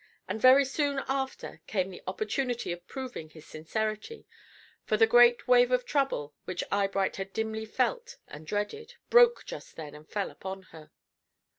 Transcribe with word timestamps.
And 0.27 0.41
very 0.41 0.65
soon 0.65 0.99
after 1.07 1.61
came 1.67 1.91
the 1.91 2.01
opportunity 2.07 2.71
of 2.71 2.87
proving 2.87 3.29
his 3.29 3.45
sincerity, 3.45 4.25
for 4.83 4.97
the 4.97 5.05
great 5.05 5.47
wave 5.47 5.69
of 5.69 5.85
trouble, 5.85 6.33
which 6.45 6.63
Eyebright 6.71 7.17
had 7.17 7.33
dimly 7.33 7.65
felt 7.65 8.17
and 8.27 8.47
dreaded, 8.47 8.95
broke 9.11 9.45
just 9.45 9.75
then 9.75 9.93
and 9.93 10.09
fell 10.09 10.31
upon 10.31 10.63
her. 10.73 10.89